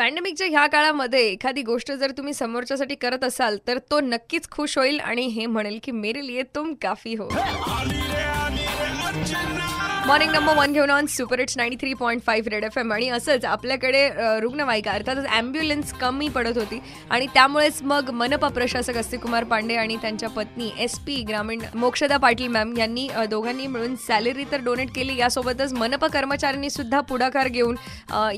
[0.00, 5.00] पॅन्डेमिकच्या ह्या काळामध्ये एखादी गोष्ट जर तुम्ही समोरच्यासाठी करत असाल तर तो नक्कीच खुश होईल
[5.00, 7.28] आणि हे म्हणेल की मेरे लिए तुम काफी हो.
[10.06, 13.08] मॉर्निंग नंबर वन घेऊन on super it's ninety three point five red FM M आणि
[13.10, 14.08] असंच आपल्याकडे
[14.40, 16.78] रुग्णवाहिका अर्थातच ॲम्ब्युलन्स कमी पडत होती.
[17.10, 22.48] आणि त्यामुळेच मग मनपा प्रशासक अस्तिकुमार पांडे आणि त्यांच्या पत्नी एस पी ग्रामीण मोक्षदा पाटील
[22.52, 25.16] मॅम यांनी दोघांनी मिळून सॅलरी तर डोनेट केली.
[25.18, 27.76] यासोबतच मनपा कर्मचाऱ्यांनी सुद्धा पुढाकार घेऊन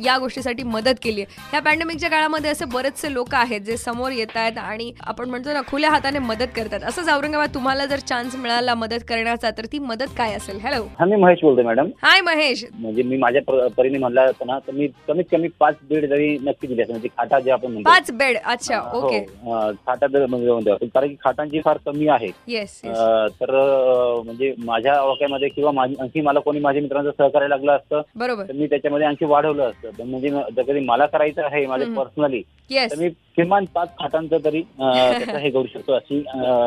[0.05, 1.41] या गोष्टीसाठी मदत केली आहे.
[1.51, 5.61] ह्या पॅन्डेमिकच्या काळामध्ये असे बरेचसे लोक आहेत जे समोर येत आहेत आणि आपण म्हणतो ना
[5.69, 6.85] खुल्या हाताने मदत करतात.
[6.89, 10.61] असंच औरंगाबाद तुम्हाला जर चान्स मिळाला मदत करण्याचा तर ती मदत काय असेल?
[10.61, 11.89] हॅलो मी महेश बोलतोय मॅडम.
[12.03, 12.65] हाय महेश.
[12.73, 16.67] म्हणजे मी माझ्या परीने म्हणला होतं ना तर मी कमीत कमी पाच बेड तरी नक्की
[16.67, 17.91] दिले असते म्हणजे खाटा जे आपण म्हणतो.
[17.91, 19.17] पाच बेड अच्छा हो, ओके.
[19.19, 20.87] अं, खाटा दर म्हणजे म्हणतो आपण.
[20.87, 22.29] कारण की खाटांची फार कमी आहे.
[22.47, 27.49] येस अं, तर अं, म्हणजे माझ्या ओळख्यामध्ये किंवा माझी आणखी मला कोणी माझ्या मित्रांचं सहकार्य
[27.49, 28.45] लागलं असतं बरोबर.
[28.45, 29.91] तर मी त्याच्यामध्ये आणखी वाढवलं असतं.
[29.99, 32.01] पण म्हणजे जर कधी मला करायचं आहे माझ्या हम्म.
[32.01, 36.23] पर्सनली येस तर मी किमान पाच खाटांचं तरी त्याचं हे करू शकतो अशी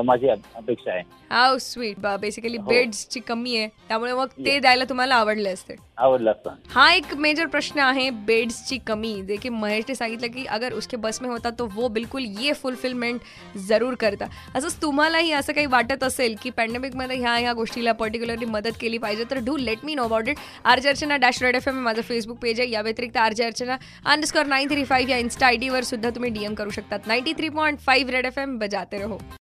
[0.05, 1.01] माझी अप- अपेक्षा आहे.
[1.29, 1.97] हाव स्वीट.
[2.21, 2.63] बेसिकली हो.
[2.63, 3.67] बेड्सची कमी आहे.
[3.87, 5.75] त्यामुळे मग ते द्यायला तुम्हाला आवडले असते.
[5.97, 6.51] आवडलं असतं.
[6.69, 9.13] हा एक मेजर प्रश्न आहे बेड्सची कमी.
[9.27, 13.19] जे की महेशने सांगितलं की अगर उसके बस में होता तो वो बिलकुल ये फुलफिलमेंट
[13.67, 14.25] जरूर करता.
[14.55, 19.23] असंच तुम्हालाही असं काही वाटत असेल की पॅन्डेमिकमध्ये ह्या ह्या गोष्टीला पर्टिक्युलरली मदत केली पाहिजे
[19.31, 22.37] तर do let me know about it RJ Archana dash red FM M माझं फेसबुक
[22.37, 22.69] पेज आहे.
[22.71, 26.53] या व्यतिरिक्त RJ Archana underscore nine three five या इन्स्टा आय डीवर सुद्धा तुम्ही डीएम
[26.55, 26.99] करू शकतात.
[27.07, 29.19] Ninety three point five red FM M बजाते रहो.